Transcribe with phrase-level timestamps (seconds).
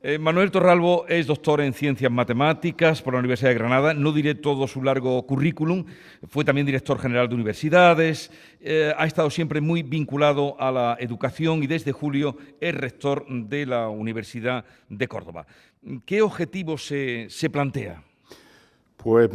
[0.00, 3.94] Eh, Manuel Torralbo es doctor en Ciencias Matemáticas por la Universidad de Granada.
[3.94, 5.84] No diré todo su largo currículum.
[6.28, 8.30] Fue también director general de universidades.
[8.60, 13.66] Eh, ha estado siempre muy vinculado a la educación y desde julio es rector de
[13.66, 15.48] la Universidad de Córdoba.
[16.06, 18.04] ¿Qué objetivo se, plantea?
[18.98, 19.28] Pues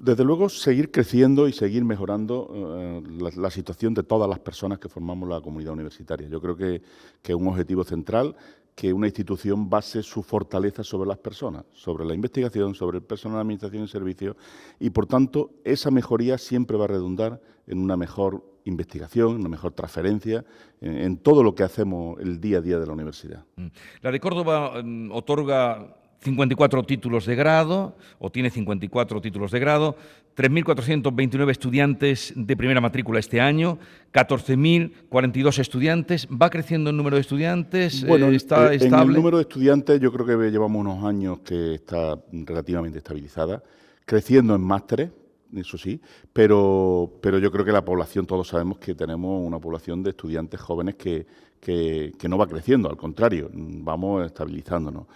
[0.00, 3.02] desde luego seguir creciendo y seguir mejorando eh,
[3.36, 6.26] la, situación de todas las personas que formamos la comunidad universitaria.
[6.26, 6.80] Yo creo que
[7.22, 8.34] es un objetivo central
[8.76, 13.38] que una institución base su fortaleza sobre las personas, sobre la investigación, sobre el personal
[13.38, 14.36] de administración y servicios,
[14.78, 19.48] y por tanto esa mejoría siempre va a redundar en una mejor investigación, en una
[19.48, 20.44] mejor transferencia,
[20.82, 23.44] en, todo lo que hacemos el día a día de la universidad.
[23.56, 23.68] Mm.
[24.02, 29.96] La de Córdoba mm, otorga 54 títulos de grado, o tiene 54 títulos de grado,
[30.36, 33.78] 3.429 estudiantes de primera matrícula este año,
[34.12, 36.28] 14.042 estudiantes.
[36.28, 38.06] ¿Va creciendo el número de estudiantes?
[38.06, 39.12] Bueno, ¿Está en estable?
[39.12, 43.62] el número de estudiantes yo creo que llevamos unos años que está relativamente estabilizada,
[44.04, 45.10] creciendo en másteres,
[45.54, 46.00] eso sí,
[46.32, 50.60] pero, pero yo creo que la población, todos sabemos que tenemos una población de estudiantes
[50.60, 51.26] jóvenes que,
[51.60, 55.06] que, que no va creciendo, al contrario, vamos estabilizándonos.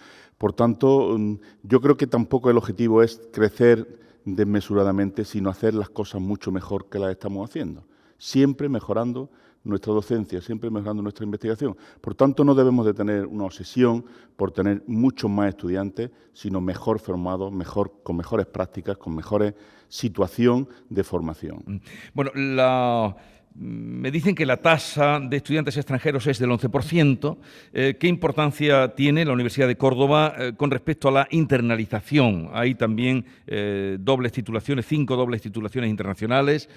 [0.41, 5.91] Por tanto, mm, yo creo que tampoco el objetivo es crecer desmesuradamente, sino hacer las
[5.91, 7.85] cosas mucho mejor que las estamos haciendo.
[8.17, 9.29] Siempre mejorando
[9.63, 11.77] nuestra docencia, siempre mejorando nuestra investigación.
[12.01, 14.03] Por tanto, no debemos de tener una obsesión
[14.35, 19.53] por tener muchos más estudiantes, sino mejor formados, mejor, con mejores prácticas, con mejores
[19.89, 21.61] situación de formación.
[21.67, 21.77] Mm.
[22.15, 23.15] Bueno, la
[23.55, 27.37] me dicen que la tasa de estudiantes extranjeros es del 11%.
[27.73, 32.49] Eh, ¿Qué importancia tiene la Universidad de Córdoba eh, con respecto a la internalización?
[32.53, 36.69] Hay también eh, dobles titulaciones, cinco dobles titulaciones internacionales.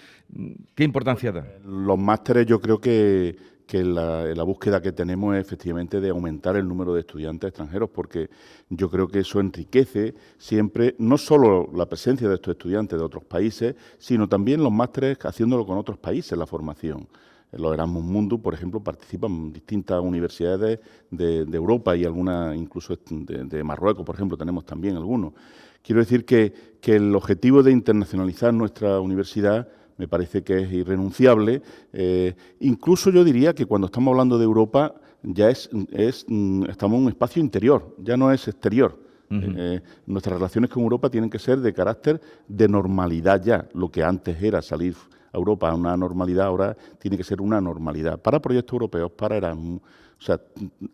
[0.75, 1.47] ¿Qué importancia da?
[1.65, 3.37] Los másteres yo creo que
[3.67, 8.29] que la, búsqueda que tenemos es efectivamente de aumentar el número de estudiantes extranjeros, porque
[8.69, 13.25] yo creo que eso enriquece siempre no solo la presencia de estos estudiantes de otros
[13.25, 17.09] países, sino también los másteres haciéndolo con otros países, la formación.
[17.53, 23.45] En los Erasmus Mundus, por ejemplo, participan distintas universidades de, Europa y algunas incluso de,
[23.45, 25.33] de, Marruecos, por ejemplo, tenemos también algunos.
[25.81, 31.63] Quiero decir que, que el objetivo de internacionalizar nuestra universidad me parece que es irrenunciable.
[31.93, 36.97] Eh, incluso yo diría que cuando estamos hablando de Europa ya es, es mm, estamos
[36.99, 39.03] en un espacio interior, ya no es exterior.
[39.31, 43.67] Eh, nuestras relaciones con Europa tienen que ser de carácter de normalidad ya.
[43.75, 44.95] Lo que antes era salir
[45.35, 48.21] a Europa a una normalidad, ahora tiene que ser una normalidad.
[48.21, 49.83] Para proyectos europeos, para Erasmus,
[50.17, 50.41] o sea,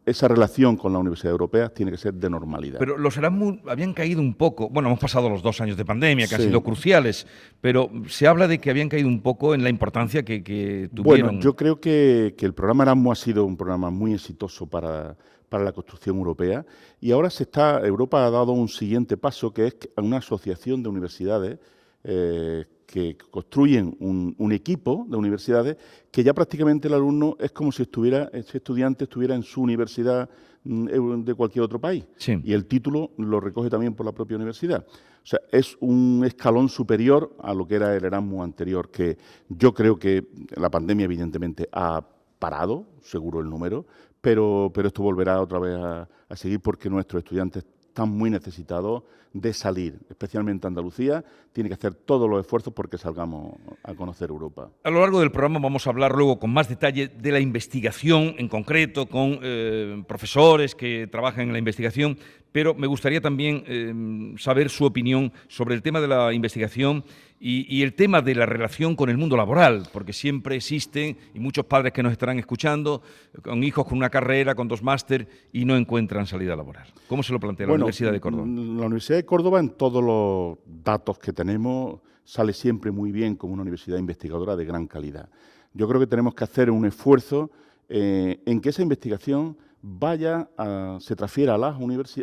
[0.06, 2.78] esa relación con la Universidad Europea tiene que ser de normalidad.
[2.78, 6.26] Pero los Erasmus habían caído un poco, bueno, hemos pasado los dos años de pandemia
[6.26, 7.26] que han sido cruciales,
[7.60, 11.26] pero se habla de que habían caído un poco en la importancia que, tuvieron.
[11.26, 15.16] Bueno, yo creo que, el programa Erasmus ha sido un programa muy exitoso para,
[15.50, 16.64] la construcción europea
[17.00, 20.88] y ahora se está, Europa ha dado un siguiente paso que es una asociación de
[20.88, 21.58] universidades
[22.04, 25.76] eh, que construyen un, equipo de universidades
[26.10, 30.28] que ya prácticamente el alumno es como si estuviera, ese estudiante estuviera en su universidad
[30.64, 32.04] mm, de cualquier otro país.
[32.26, 34.84] Y el título lo recoge también por la propia universidad.
[34.88, 39.18] O sea, es un escalón superior a lo que era el Erasmus anterior, que
[39.48, 42.04] yo creo que la pandemia evidentemente ha
[42.40, 43.86] parado, seguro el número,
[44.20, 49.02] pero, pero esto volverá otra vez a, a seguir porque nuestros estudiantes están muy necesitados
[49.32, 54.70] de salir, especialmente Andalucía, tiene que hacer todos los esfuerzos porque salgamos a conocer Europa.
[54.82, 58.34] A lo largo del programa vamos a hablar luego con más detalle de la investigación
[58.38, 62.18] en concreto, con eh, profesores que trabajan en la investigación,
[62.52, 67.04] pero me gustaría también eh, saber su opinión sobre el tema de la investigación
[67.42, 71.64] y, el tema de la relación con el mundo laboral, porque siempre existen, y muchos
[71.64, 73.00] padres que nos estarán escuchando,
[73.42, 76.86] con hijos con una carrera, con dos máster, y no encuentran salida laboral.
[77.08, 78.44] ¿Cómo se lo plantea la Universidad de Córdoba?
[78.46, 83.52] La Universidad de Córdoba, en todos los datos que tenemos, sale siempre muy bien como
[83.52, 85.28] una universidad investigadora de gran calidad.
[85.74, 87.50] Yo creo que tenemos que hacer un esfuerzo
[87.88, 91.76] eh, en que esa investigación vaya a, se transfiera a las,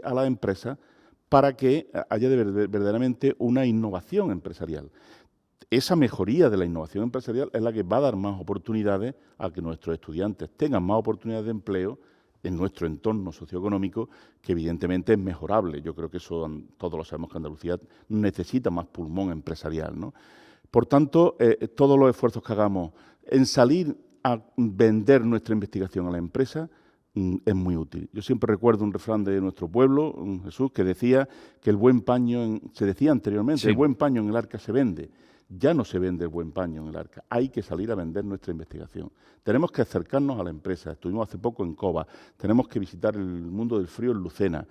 [0.03, 0.79] a las empresas
[1.29, 4.89] para que haya verdaderamente una innovación empresarial.
[5.69, 9.51] Esa mejoría de la innovación empresarial es la que va a dar más oportunidades a
[9.51, 11.99] que nuestros estudiantes tengan más oportunidades de empleo
[12.47, 14.09] en nuestro entorno socioeconómico,
[14.41, 15.81] que evidentemente es mejorable.
[15.81, 17.77] Yo creo que eso todos lo sabemos que Andalucía
[18.09, 19.93] necesita más pulmón empresarial.
[20.71, 22.93] Por tanto, eh, todos los esfuerzos que hagamos
[23.25, 26.69] en salir a vender nuestra investigación a la empresa
[27.45, 28.09] es muy útil.
[28.13, 31.27] Yo siempre recuerdo un refrán de nuestro pueblo, Jesús, que decía
[31.61, 35.09] que el buen paño, se decía anteriormente, el buen paño en el arca se vende.
[35.49, 38.25] Ya no se vende el buen paño en el arca, hay que salir a vender
[38.25, 39.11] nuestra investigación.
[39.43, 40.91] Tenemos que acercarnos a la empresa.
[40.91, 42.05] Estuvimos hace poco en Cova,
[42.35, 44.67] tenemos que visitar el mundo del frío en Lucena.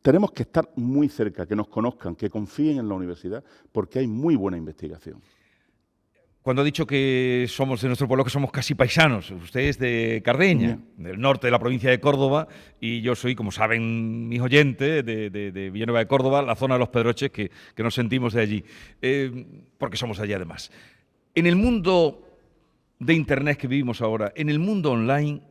[0.00, 4.06] tenemos que estar muy cerca, que nos conozcan, que confíen en la universidad, porque hay
[4.06, 5.20] muy buena investigación.
[6.48, 10.22] Cuando ha dicho que somos de nuestro pueblo, que somos casi paisanos, usted es de
[10.24, 12.48] Cardeña, del norte de la provincia de Córdoba,
[12.80, 16.78] y yo soy, como saben mis oyentes, de, de, Villanueva de Córdoba, la zona de
[16.78, 18.64] los Pedroches, que, nos sentimos de allí,
[19.02, 19.44] eh,
[19.76, 20.70] porque somos allí además.
[21.34, 22.26] En el mundo
[22.98, 25.42] de Internet que vivimos ahora, en el mundo online,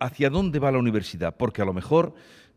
[0.00, 1.36] ¿hacia dónde va la universidad?
[1.36, 2.14] Porque a lo mejor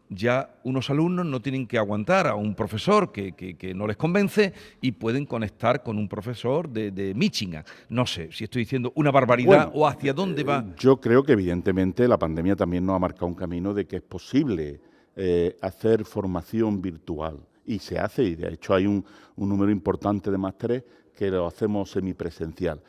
[0.10, 4.92] ya unos alumnos no tienen que aguantar a un profesor que, no les convence y
[4.94, 7.64] pueden conectar con un profesor de, Michigan.
[7.90, 10.66] No sé si estoy diciendo una barbaridad o hacia dónde va.
[10.68, 13.98] Eh, yo creo que evidentemente la pandemia también nos ha marcado un camino de que
[13.98, 14.82] es posible
[15.16, 17.40] eh, hacer formación virtual.
[17.66, 20.84] Y se hace, y de hecho hay un, un número importante de másteres
[21.16, 22.82] que lo hacemos semipresencial.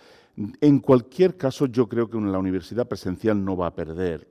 [0.61, 4.27] En cualquier caso, yo creo que la universidad presencial no va a perder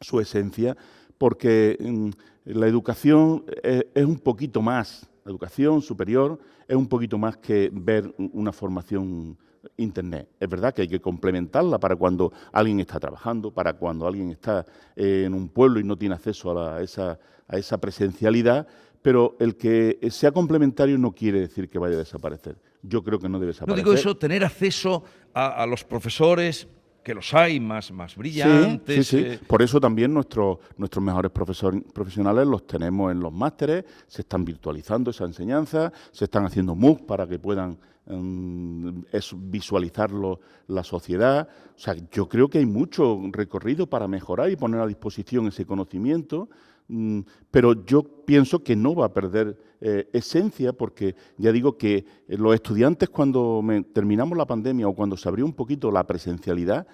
[0.00, 0.76] su esencia
[1.22, 2.08] porque mm,
[2.46, 6.36] la educación es, un poquito más, la educación superior
[6.66, 9.38] es un poquito más que ver una formación
[9.76, 10.30] Internet.
[10.40, 14.66] Es verdad que hay que complementarla para cuando alguien está trabajando, para cuando alguien está
[14.96, 18.66] en un pueblo y no tiene acceso a, esa, a esa presencialidad,
[19.00, 22.56] pero el que sea complementario no quiere decir que vaya a desaparecer.
[22.82, 23.84] Yo creo que no debe desaparecer.
[23.84, 26.66] No digo eso, tener acceso a los profesores,
[27.02, 29.06] que los hay más, más brillantes.
[29.06, 29.32] Sí, sí, sí.
[29.32, 29.40] Eh.
[29.46, 34.44] Por eso también nuestros nuestros mejores profesores, profesionales los tenemos en los másteres, se están
[34.44, 39.00] virtualizando esa enseñanza, se están haciendo MOOC para que puedan mm,
[39.36, 41.48] visualizarlo la sociedad.
[41.74, 45.66] O sea, yo creo que hay mucho recorrido para mejorar y poner a disposición ese
[45.66, 46.48] conocimiento,
[47.50, 52.54] pero yo pienso que no va a perder eh, esencia porque ya digo que los
[52.54, 53.62] estudiantes cuando
[53.92, 56.86] terminamos la pandemia o cuando se abrió un poquito la presencialidad,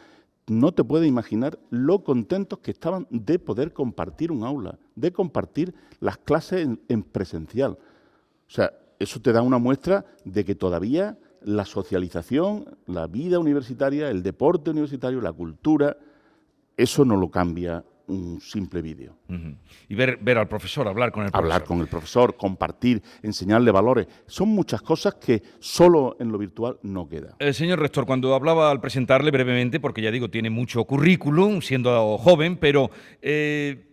[0.48, 5.74] no te puedes imaginar lo contentos que estaban de poder compartir un aula, de compartir
[6.00, 7.72] las clases en, presencial.
[7.72, 14.10] O sea, eso te da una muestra de que todavía la socialización, la vida universitaria,
[14.10, 15.96] el deporte universitario, la cultura,
[16.76, 19.16] eso no lo cambia un simple vídeo.
[19.88, 21.52] Y ver, ver al profesor, hablar con el profesor.
[21.52, 24.06] Hablar con el profesor, compartir, enseñarle valores.
[24.26, 27.36] Son muchas cosas que solo en lo virtual no queda.
[27.38, 32.18] El señor rector, cuando hablaba al presentarle brevemente, porque ya digo, tiene mucho currículum, siendo
[32.18, 32.90] joven, pero
[33.22, 33.86] eh,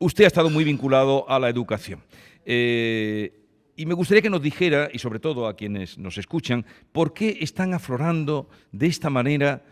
[0.00, 2.02] usted ha estado muy vinculado a la educación.
[2.44, 3.32] Eh,
[3.76, 7.38] y me gustaría que nos dijera, y sobre todo a quienes nos escuchan, por qué
[7.40, 9.64] están aflorando de esta manera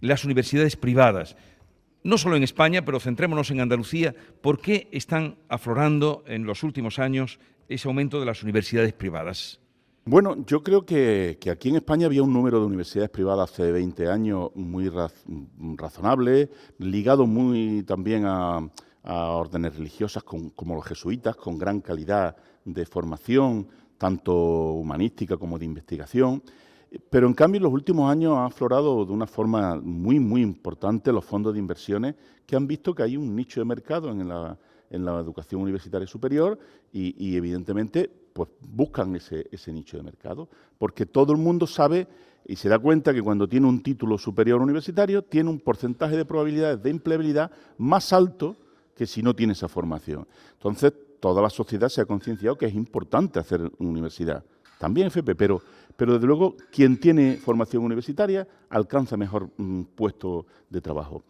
[0.00, 1.36] las universidades privadas
[2.04, 6.98] no solo en España, pero centrémonos en Andalucía, ¿por qué están aflorando en los últimos
[6.98, 9.60] años ese aumento de las universidades privadas?
[10.06, 14.06] Bueno, yo creo que, aquí en España había un número de universidades privadas hace 20
[14.06, 14.90] años muy
[15.76, 18.68] razonable, ligado muy también a,
[19.06, 23.68] órdenes religiosas como los jesuitas, con gran calidad de formación,
[23.98, 24.34] tanto
[24.72, 26.42] humanística como de investigación.
[27.10, 31.12] Pero en cambio en los últimos años ha aflorado de una forma muy, muy importante
[31.12, 32.14] los fondos de inversiones
[32.46, 34.58] que han visto que hay un nicho de mercado en la,
[34.90, 36.58] educación universitaria superior
[36.92, 42.08] y, evidentemente pues buscan ese, ese, nicho de mercado, porque todo el mundo sabe
[42.46, 46.24] y se da cuenta que cuando tiene un título superior universitario tiene un porcentaje de
[46.24, 48.56] probabilidades de empleabilidad más alto
[48.94, 50.26] que si no tiene esa formación.
[50.52, 54.44] Entonces, toda la sociedad se ha concienciado que es importante hacer universidad
[54.84, 55.62] también FP, pero,
[55.96, 61.24] pero desde luego quien tiene formación universitaria alcanza mejor mm, puesto de trabajo.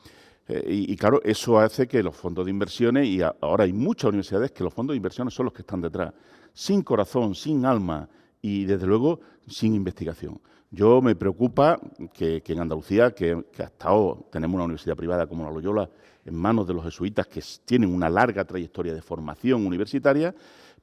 [0.49, 4.50] Eh, y, claro, eso hace que los fondos de inversiones, y ahora hay muchas universidades
[4.50, 6.12] que los fondos de inversiones son los que están detrás,
[6.52, 8.08] sin corazón, sin alma
[8.42, 10.40] y desde luego sin investigación.
[10.68, 11.78] Yo me preocupa
[12.12, 15.88] que, en Andalucía, que, que, hasta ahora tenemos una universidad privada como la Loyola
[16.25, 20.34] en manos de los jesuitas que tienen una larga trayectoria de formación universitaria,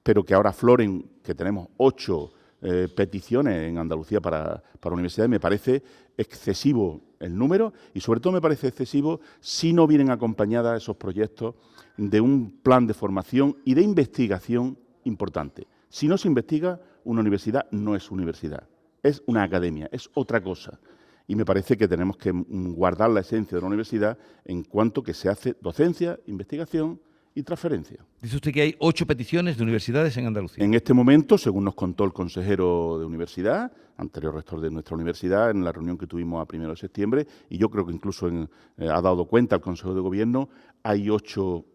[0.02, 2.32] pero que ahora floren, que tenemos ocho
[2.62, 5.82] eh, peticiones en Andalucía para, para universidades, me parece
[6.18, 11.56] excesivo el número y sobre todo me parece excesivo si no vienen acompañadas esos proyectos
[11.98, 15.68] de un plan de formación y de investigación importante.
[15.90, 18.68] Si no se investiga, una universidad no es universidad,
[19.04, 20.80] es una academia, es otra cosa.
[21.28, 25.14] Y me parece que tenemos que guardar la esencia de la universidad en cuanto que
[25.14, 27.00] se hace docencia, investigación,
[27.34, 27.98] y transferencia.
[28.22, 30.64] Dice usted que hay ocho peticiones de universidades en Andalucía.
[30.64, 35.52] En este momento, según nos contó el consejero de universidad, anterior rector de nuestra universidad,
[35.52, 38.48] en la reunión que tuvimos a primero de septiembre, y yo creo que incluso eh,
[38.80, 40.50] ha dado cuenta el Consejo de Gobierno,
[40.84, 41.66] hay ocho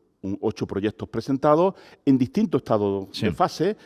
[0.41, 3.77] ocho proyectos presentados en distintos estados de fase.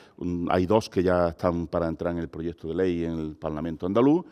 [0.48, 3.84] hay dos que ya están para entrar en el proyecto de ley en el Parlamento
[3.84, 4.24] andaluz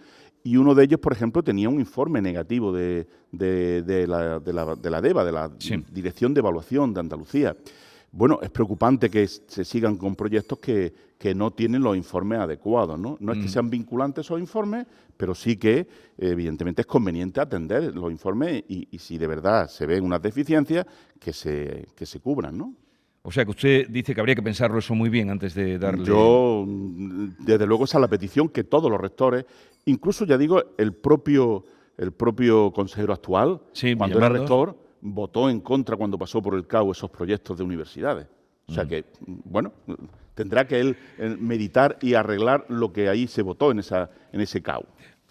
[0.49, 5.23] y uno de ellos, por ejemplo, tenía un informe negativo de, la, de la, DEVA,
[5.23, 5.51] de la
[5.93, 7.55] Dirección de Evaluación de Andalucía.
[8.13, 10.95] bueno, es preocupante que se sigan con proyectos que,
[11.35, 12.99] no tienen los informes adecuados.
[12.99, 13.49] No, no es que mm.
[13.49, 14.87] sean vinculantes esos informes,
[15.19, 15.87] pero sí que
[16.17, 20.87] evidentemente es conveniente atender los informes y, si de verdad se ven unas deficiencias,
[21.21, 22.57] que se, que se cubran.
[22.57, 22.73] ¿no?
[23.23, 26.05] O sea que usted dice que habría que pensarlo eso muy bien antes de darle.
[26.05, 29.45] Yo, desde luego, esa es la petición que todos los rectores,
[29.85, 31.65] incluso ya digo, el propio,
[31.97, 33.61] el propio consejero actual,
[33.97, 38.27] cuando era rector, votó en contra cuando pasó por el CAU esos proyectos de universidades.
[38.67, 38.89] O sea mm.
[38.89, 39.73] que, bueno,
[40.35, 44.41] tendrá que él eh, meditar y arreglar lo que ahí se votó en, esa, en
[44.41, 44.85] ese CAU.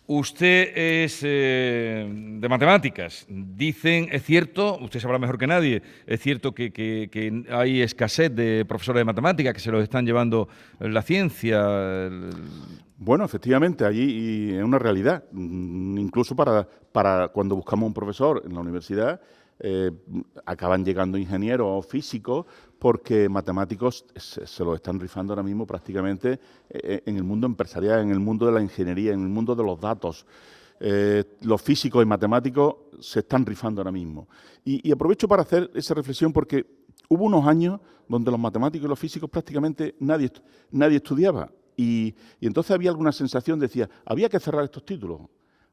[0.09, 3.25] Usted es eh, de matemáticas.
[3.27, 9.01] Dicen, es cierto, usted sabrá mejor que nadie, es cierto que, hay escasez de profesores
[9.01, 10.47] de matemáticas que se los están llevando
[10.79, 12.09] la ciencia.
[12.97, 15.25] Bueno, efectivamente, allí es una realidad.
[15.33, 19.19] Mm, incluso para, para cuando buscamos un profesor en la universidad,
[19.59, 19.91] eh,
[20.45, 22.45] acaban llegando ingenieros o físicos
[22.77, 28.01] porque matemáticos se, lo están rifando ahora mismo prácticamente eh, eh, en el mundo empresarial,
[28.01, 30.25] en el mundo de la ingeniería, en el mundo de los datos.
[31.41, 34.27] los físicos y matemáticos se están rifando ahora mismo.
[34.63, 36.67] Y, aprovecho para hacer esa reflexión porque
[37.09, 40.31] hubo unos años donde los matemáticos y los físicos prácticamente nadie,
[40.69, 41.49] nadie estudiaba.
[41.75, 45.21] Y entonces había alguna sensación, decía, había que cerrar estos títulos.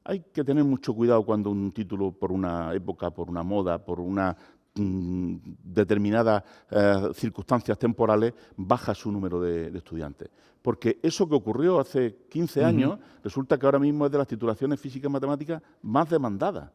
[0.05, 4.01] Hay que tener mucho cuidado cuando un título por una época, por una moda, por
[4.01, 4.37] una
[4.75, 10.29] mm, determinadas eh, circunstancias temporales baja su número de, estudiantes.
[10.61, 14.79] Porque eso que ocurrió hace 15 años resulta que ahora mismo es de las titulaciones
[14.79, 16.71] físicas y matemáticas más demandadas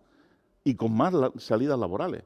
[0.64, 2.24] y con más salidas laborales.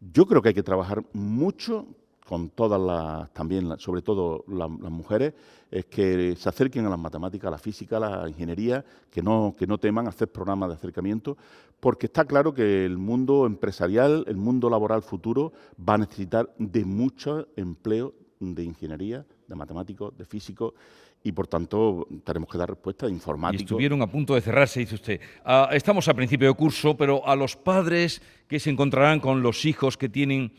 [0.00, 1.86] Yo creo que hay que trabajar mucho
[2.28, 5.32] con todas las, también, sobre todo las, mujeres,
[5.70, 9.56] es que se acerquen a las matemáticas, a la física, a la ingeniería, que no,
[9.58, 11.38] que no teman hacer programas de acercamiento,
[11.80, 16.84] porque está claro que el mundo empresarial, el mundo laboral futuro, va a necesitar de
[16.84, 20.74] mucho empleo de ingeniería, de matemáticos, de físicos,
[21.24, 23.62] y por tanto tenemos que dar respuesta de informáticos.
[23.62, 25.20] estuvieron a punto de cerrarse, dice usted.
[25.46, 29.64] Ah, estamos a principio de curso, pero a los padres que se encontrarán con los
[29.64, 30.52] hijos que tienen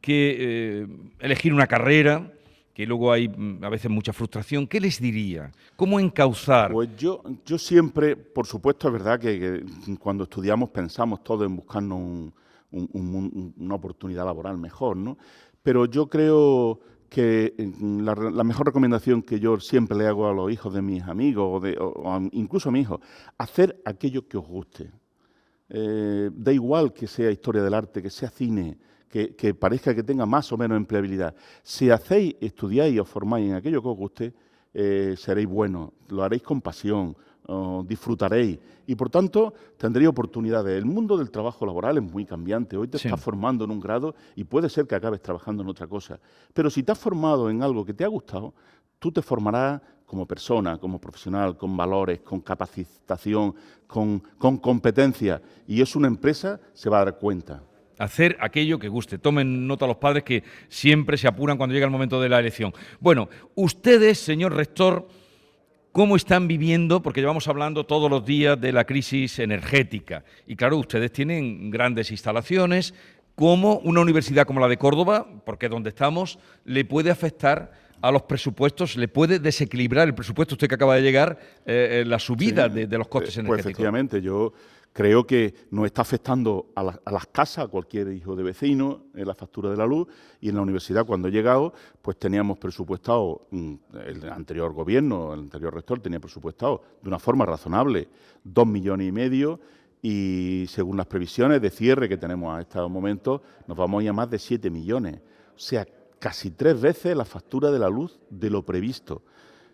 [0.00, 0.86] que eh,
[1.18, 2.30] elegir una carrera,
[2.72, 5.52] que luego hay mm, a veces mucha frustración, ¿qué les diría?
[5.76, 6.72] ¿Cómo encauzar?
[6.72, 9.64] Pues yo, yo siempre, por supuesto, es verdad que,
[9.98, 12.32] cuando estudiamos pensamos todos en buscarnos
[12.70, 15.16] una oportunidad laboral mejor, ¿no?
[15.62, 20.52] Pero yo creo que mm, la, mejor recomendación que yo siempre le hago a los
[20.52, 21.78] hijos de mis amigos, o, de,
[22.32, 23.00] incluso a mis hijos,
[23.38, 24.90] hacer aquello que os guste.
[25.68, 28.76] Eh, da igual que sea historia del arte, que sea cine,
[29.36, 31.34] que, parezca que tenga más o menos empleabilidad.
[31.62, 34.34] Si hacéis, estudiáis y os formáis en aquello que os guste,
[34.72, 37.16] eh, seréis buenos, lo haréis con pasión,
[37.86, 40.76] disfrutaréis y por tanto tendréis oportunidades.
[40.76, 42.76] El mundo del trabajo laboral es muy cambiante.
[42.76, 45.86] Hoy te estás formando en un grado y puede ser que acabes trabajando en otra
[45.86, 46.18] cosa.
[46.52, 48.54] Pero si te has formado en algo que te ha gustado,
[48.98, 53.54] tú te formarás como persona, como profesional, con valores, con capacitación,
[53.86, 55.40] con, con competencia.
[55.68, 57.62] Y es una empresa, se va a dar cuenta
[58.04, 59.18] hacer aquello que guste.
[59.18, 62.72] Tomen nota los padres que siempre se apuran cuando llega el momento de la elección.
[63.00, 65.08] Bueno, ustedes, señor rector,
[65.92, 67.02] ¿cómo están viviendo?
[67.02, 70.24] Porque llevamos hablando todos los días de la crisis energética.
[70.46, 72.94] Y claro, ustedes tienen grandes instalaciones.
[73.34, 78.22] ¿Cómo una universidad como la de Córdoba, porque donde estamos, le puede afectar a los
[78.22, 82.68] presupuestos, le puede desequilibrar el presupuesto, usted que acaba de llegar, eh, eh, la subida
[82.68, 83.46] de, los costes energéticos?
[83.46, 84.52] Pues efectivamente, yo
[84.94, 89.68] creo que nos está afectando a, las casas, a cualquier hijo de vecino, la factura
[89.68, 90.06] de la luz,
[90.40, 93.74] y en la universidad cuando he llegado, pues teníamos presupuestado, mm,
[94.06, 98.08] el anterior gobierno, el anterior rector tenía presupuestado de una forma razonable
[98.44, 99.58] dos millones y medio,
[100.00, 104.10] y según las previsiones de cierre que tenemos a este momento, nos vamos a ir
[104.10, 105.16] a más de siete millones.
[105.56, 105.88] O sea,
[106.20, 109.22] casi tres veces la factura de la luz de lo previsto.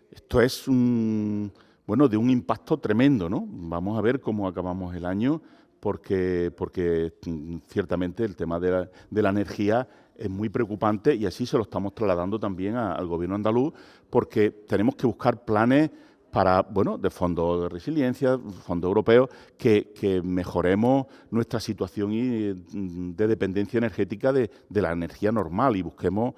[0.09, 1.51] Esto es un
[1.91, 3.45] bueno, de un impacto tremendo, ¿no?
[3.45, 5.41] Vamos a ver cómo acabamos el año,
[5.81, 11.57] porque, porque mm, ciertamente el tema de la, energía es muy preocupante y así se
[11.57, 13.73] lo estamos trasladando también al gobierno andaluz,
[14.09, 15.91] porque tenemos que buscar planes
[16.31, 23.17] para, bueno, de fondos de resiliencia, fondos europeos, que, que, mejoremos nuestra situación y, mm,
[23.17, 26.35] de dependencia energética de, de, la energía normal y busquemos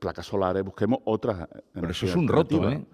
[0.00, 1.48] placas solares, busquemos otras.
[1.72, 2.84] Pero eso es un roto, ¿eh?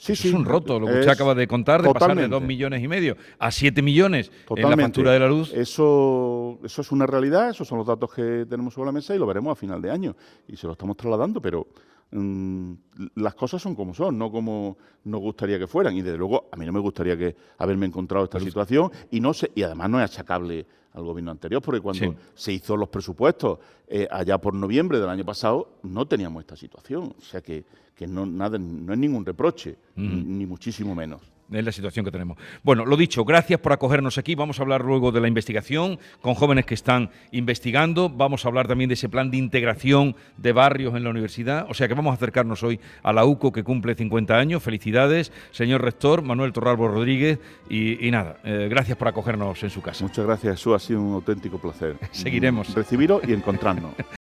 [0.00, 2.40] Sí, sí, es un roto, lo que usted acaba de contar, de pasar de dos
[2.40, 5.52] millones y medio a siete millones en la factura de la luz.
[5.52, 9.18] Eso, eso es una realidad, esos son los datos que tenemos sobre la mesa y
[9.18, 10.16] lo veremos a final de año.
[10.48, 11.66] Y se lo estamos trasladando, pero
[12.12, 12.72] mm,
[13.16, 15.94] las cosas son como son, no como nos gustaría que fueran.
[15.94, 19.34] Y desde luego, a mí no me gustaría que haberme encontrado esta situación y no
[19.34, 23.58] sé, y además no es achacable al gobierno anterior, porque cuando se hizo los presupuestos
[23.86, 27.14] eh, allá por noviembre del año pasado, no teníamos esta situación.
[27.18, 27.64] O sea que,
[28.06, 31.20] no, nada, no es ningún reproche, ni muchísimo menos
[31.52, 32.38] es la situación que tenemos.
[32.62, 34.34] Bueno, lo dicho, gracias por acogernos aquí.
[34.34, 38.08] Vamos a hablar luego de la investigación con jóvenes que están investigando.
[38.08, 41.66] Vamos a hablar también de ese plan de integración de barrios en la universidad.
[41.68, 44.62] O sea que vamos a acercarnos hoy a la UCO que cumple 50 años.
[44.62, 47.38] Felicidades, señor rector Manuel Torralbo Rodríguez.
[47.68, 50.04] Y, nada, eh, gracias por acogernos en su casa.
[50.04, 50.74] Muchas gracias, Jesús.
[50.74, 51.96] Ha sido un auténtico placer.
[52.10, 52.74] Seguiremos.
[52.74, 53.92] Recibiros y encontrarnos.